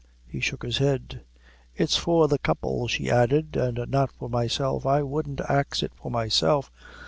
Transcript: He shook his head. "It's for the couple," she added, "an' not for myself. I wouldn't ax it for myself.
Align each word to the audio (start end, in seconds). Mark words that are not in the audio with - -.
He 0.25 0.39
shook 0.39 0.63
his 0.63 0.79
head. 0.79 1.25
"It's 1.75 1.95
for 1.95 2.27
the 2.27 2.39
couple," 2.39 2.87
she 2.87 3.07
added, 3.11 3.55
"an' 3.55 3.77
not 3.89 4.11
for 4.11 4.31
myself. 4.31 4.83
I 4.83 5.03
wouldn't 5.03 5.41
ax 5.41 5.83
it 5.83 5.91
for 5.95 6.09
myself. 6.09 6.71